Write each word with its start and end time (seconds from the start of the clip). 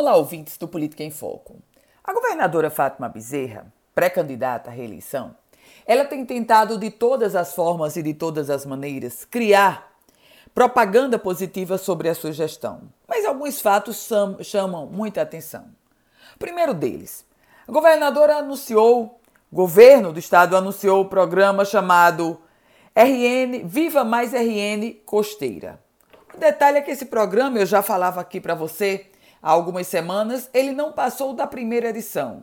Olá, 0.00 0.14
ouvintes 0.14 0.56
do 0.56 0.68
Política 0.68 1.02
em 1.02 1.10
Foco. 1.10 1.56
A 2.04 2.14
governadora 2.14 2.70
Fátima 2.70 3.08
Bezerra, 3.08 3.66
pré-candidata 3.96 4.70
à 4.70 4.72
reeleição, 4.72 5.34
ela 5.84 6.04
tem 6.04 6.24
tentado 6.24 6.78
de 6.78 6.88
todas 6.88 7.34
as 7.34 7.52
formas 7.52 7.96
e 7.96 8.02
de 8.04 8.14
todas 8.14 8.48
as 8.48 8.64
maneiras 8.64 9.24
criar 9.24 9.92
propaganda 10.54 11.18
positiva 11.18 11.76
sobre 11.76 12.08
a 12.08 12.14
sua 12.14 12.30
gestão. 12.30 12.82
Mas 13.08 13.26
alguns 13.26 13.60
fatos 13.60 14.08
chamam 14.44 14.86
muita 14.86 15.20
atenção. 15.20 15.64
Primeiro 16.38 16.74
deles, 16.74 17.26
a 17.66 17.72
governadora 17.72 18.36
anunciou, 18.36 19.20
o 19.50 19.56
governo 19.56 20.12
do 20.12 20.20
estado 20.20 20.56
anunciou 20.56 21.00
o 21.00 21.08
programa 21.08 21.64
chamado 21.64 22.40
RN 22.94 23.66
Viva 23.66 24.04
Mais 24.04 24.32
RN 24.32 24.92
Costeira. 25.04 25.82
O 26.32 26.38
detalhe 26.38 26.78
é 26.78 26.82
que 26.82 26.92
esse 26.92 27.06
programa, 27.06 27.58
eu 27.58 27.66
já 27.66 27.82
falava 27.82 28.20
aqui 28.20 28.40
para 28.40 28.54
você 28.54 29.10
há 29.42 29.50
algumas 29.50 29.86
semanas, 29.86 30.48
ele 30.52 30.72
não 30.72 30.92
passou 30.92 31.32
da 31.32 31.46
primeira 31.46 31.88
edição. 31.88 32.42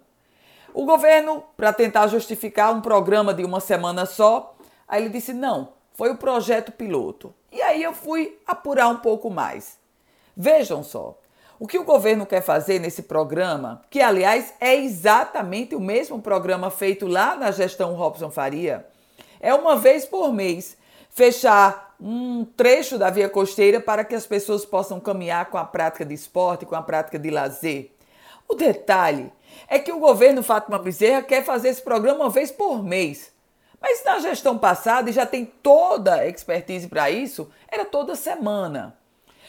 O 0.74 0.86
governo, 0.86 1.44
para 1.56 1.72
tentar 1.72 2.08
justificar 2.08 2.74
um 2.74 2.82
programa 2.82 3.34
de 3.34 3.46
uma 3.46 3.60
semana 3.60 4.06
só, 4.06 4.56
aí 4.88 5.04
ele 5.04 5.10
disse: 5.10 5.34
não, 5.34 5.70
foi 5.94 6.12
o 6.12 6.18
projeto 6.18 6.72
piloto. 6.72 7.34
E 7.52 7.62
aí 7.62 7.82
eu 7.82 7.94
fui 7.94 8.38
apurar 8.46 8.90
um 8.90 8.98
pouco 8.98 9.30
mais. 9.30 9.78
Vejam 10.36 10.84
só, 10.84 11.18
o 11.58 11.66
que 11.66 11.80
o 11.80 11.86
governo 11.86 12.26
quer 12.26 12.42
fazer 12.42 12.80
nesse 12.80 13.04
programa, 13.04 13.82
que 13.90 14.02
aliás 14.02 14.54
é 14.60 14.76
exatamente 14.76 15.74
o 15.74 15.80
mesmo 15.80 16.22
programa 16.22 16.70
feito 16.70 17.08
lá 17.08 17.36
na 17.36 17.52
gestão 17.52 17.94
Robson 17.94 18.30
Faria, 18.30 18.86
é 19.40 19.54
uma 19.54 19.78
vez 19.78 20.06
por 20.06 20.34
mês 20.34 20.76
fechar 21.10 21.85
um 22.00 22.46
trecho 22.46 22.98
da 22.98 23.10
via 23.10 23.30
costeira 23.30 23.80
para 23.80 24.04
que 24.04 24.16
as 24.16 24.26
pessoas 24.26 24.66
possam 24.66 25.00
caminhar 25.00 25.50
com 25.50 25.58
a 25.58 25.64
prática 25.64 26.06
de 26.06 26.14
esporte, 26.14 26.66
com 26.66 26.76
a 26.76 26.82
prática 26.82 27.18
de 27.18 27.30
lazer. 27.30 27.92
O 28.48 28.54
detalhe 28.54 29.32
é 29.68 29.80
que 29.80 29.92
o 29.92 30.00
governo 30.00 30.44
Fátima 30.44 30.78
Bezerra 30.78 31.22
quer 31.22 31.44
fazer 31.44 31.70
esse 31.70 31.82
programa 31.82 32.26
uma 32.26 32.30
vez 32.30 32.52
por 32.52 32.84
mês. 32.84 33.34
Mas 33.82 34.04
na 34.04 34.20
gestão 34.20 34.58
passada, 34.58 35.10
e 35.10 35.14
já 35.14 35.26
tem 35.26 35.46
toda 35.46 36.16
a 36.16 36.28
expertise 36.28 36.88
para 36.88 37.10
isso, 37.10 37.50
era 37.68 37.86
toda 37.86 38.16
semana. 38.16 38.98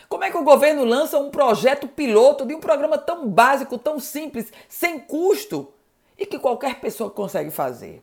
Como 0.08 0.22
é 0.22 0.30
que 0.30 0.36
o 0.36 0.44
governo 0.44 0.84
lança 0.84 1.18
um 1.18 1.30
projeto 1.30 1.88
piloto 1.88 2.46
de 2.46 2.54
um 2.54 2.60
programa 2.60 2.96
tão 2.96 3.28
básico, 3.28 3.76
tão 3.76 3.98
simples, 3.98 4.52
sem 4.68 5.00
custo 5.00 5.72
e 6.16 6.24
que 6.24 6.38
qualquer 6.38 6.80
pessoa 6.80 7.10
consegue 7.10 7.50
fazer? 7.50 8.02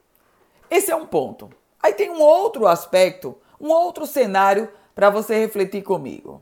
Esse 0.69 0.91
é 0.91 0.95
um 0.95 1.05
ponto. 1.05 1.49
Aí 1.81 1.93
tem 1.93 2.09
um 2.09 2.21
outro 2.21 2.67
aspecto, 2.67 3.37
um 3.63 3.71
outro 3.71 4.05
cenário 4.05 4.67
para 4.93 5.09
você 5.09 5.39
refletir 5.39 5.81
comigo. 5.81 6.41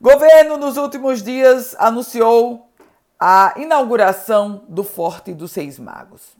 Governo 0.00 0.56
nos 0.56 0.78
últimos 0.78 1.22
dias 1.22 1.76
anunciou 1.78 2.66
a 3.20 3.52
inauguração 3.56 4.64
do 4.66 4.82
Forte 4.82 5.34
dos 5.34 5.52
Seis 5.52 5.78
Magos. 5.78 6.34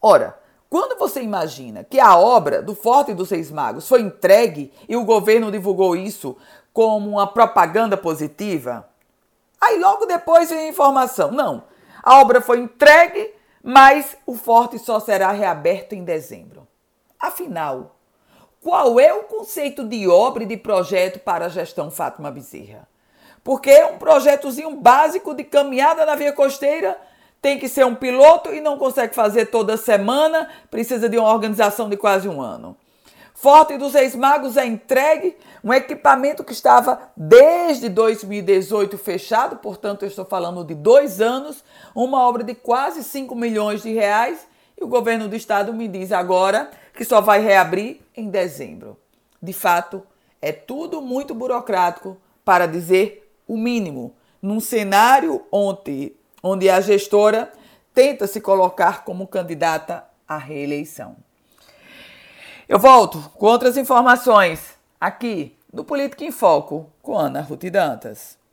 Ora, 0.00 0.38
quando 0.70 0.98
você 0.98 1.20
imagina 1.20 1.84
que 1.84 2.00
a 2.00 2.16
obra 2.16 2.62
do 2.62 2.74
Forte 2.74 3.12
dos 3.12 3.28
Seis 3.28 3.50
Magos 3.50 3.86
foi 3.86 4.00
entregue 4.00 4.72
e 4.88 4.96
o 4.96 5.04
governo 5.04 5.52
divulgou 5.52 5.94
isso 5.94 6.36
como 6.72 7.10
uma 7.10 7.26
propaganda 7.26 7.96
positiva, 7.96 8.88
aí 9.60 9.78
logo 9.78 10.06
depois 10.06 10.48
vem 10.48 10.66
a 10.66 10.68
informação: 10.68 11.30
não, 11.30 11.64
a 12.02 12.18
obra 12.18 12.40
foi 12.40 12.60
entregue, 12.60 13.34
mas 13.62 14.16
o 14.24 14.34
forte 14.34 14.78
só 14.78 15.00
será 15.00 15.32
reaberto 15.32 15.94
em 15.94 16.04
dezembro. 16.04 16.66
Afinal, 17.18 17.95
qual 18.62 18.98
é 18.98 19.12
o 19.12 19.24
conceito 19.24 19.84
de 19.84 20.08
obra 20.08 20.42
e 20.42 20.46
de 20.46 20.56
projeto 20.56 21.18
para 21.20 21.46
a 21.46 21.48
gestão 21.48 21.90
Fátima 21.90 22.30
Bezerra? 22.30 22.88
Porque 23.44 23.84
um 23.84 23.98
projetozinho 23.98 24.74
básico 24.76 25.32
de 25.32 25.44
caminhada 25.44 26.04
na 26.04 26.16
via 26.16 26.32
costeira 26.32 26.98
tem 27.40 27.58
que 27.58 27.68
ser 27.68 27.86
um 27.86 27.94
piloto 27.94 28.52
e 28.52 28.60
não 28.60 28.76
consegue 28.76 29.14
fazer 29.14 29.46
toda 29.46 29.76
semana, 29.76 30.48
precisa 30.68 31.08
de 31.08 31.16
uma 31.16 31.32
organização 31.32 31.88
de 31.88 31.96
quase 31.96 32.28
um 32.28 32.42
ano. 32.42 32.76
Forte 33.36 33.76
dos 33.76 33.92
Reis 33.92 34.16
Magos 34.16 34.56
é 34.56 34.64
entregue, 34.66 35.36
um 35.62 35.72
equipamento 35.72 36.42
que 36.42 36.54
estava 36.54 37.10
desde 37.14 37.88
2018 37.88 38.96
fechado, 38.96 39.56
portanto, 39.56 40.02
eu 40.02 40.08
estou 40.08 40.24
falando 40.24 40.64
de 40.64 40.74
dois 40.74 41.20
anos, 41.20 41.62
uma 41.94 42.26
obra 42.26 42.42
de 42.42 42.54
quase 42.54 43.04
5 43.04 43.36
milhões 43.36 43.82
de 43.82 43.92
reais, 43.92 44.48
e 44.80 44.82
o 44.82 44.88
governo 44.88 45.28
do 45.28 45.36
estado 45.36 45.72
me 45.72 45.86
diz 45.86 46.12
agora 46.12 46.70
que 46.96 47.04
só 47.04 47.20
vai 47.20 47.40
reabrir 47.40 48.00
em 48.16 48.28
dezembro. 48.28 48.98
De 49.40 49.52
fato, 49.52 50.02
é 50.40 50.50
tudo 50.50 51.00
muito 51.00 51.34
burocrático, 51.34 52.16
para 52.44 52.66
dizer 52.66 53.32
o 53.46 53.56
mínimo, 53.56 54.14
num 54.40 54.60
cenário 54.60 55.44
onde, 55.50 56.14
onde 56.42 56.70
a 56.70 56.80
gestora 56.80 57.52
tenta 57.92 58.26
se 58.26 58.40
colocar 58.40 59.04
como 59.04 59.26
candidata 59.26 60.04
à 60.28 60.38
reeleição. 60.38 61.16
Eu 62.68 62.78
volto 62.78 63.18
com 63.36 63.46
outras 63.46 63.76
informações 63.76 64.74
aqui 65.00 65.56
no 65.72 65.84
Política 65.84 66.24
em 66.24 66.30
Foco 66.30 66.90
com 67.02 67.18
Ana 67.18 67.40
Ruth 67.40 67.64
Dantas. 67.64 68.38